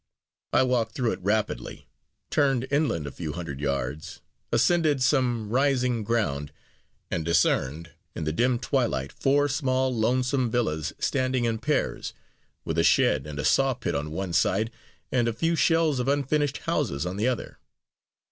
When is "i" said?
0.51-0.63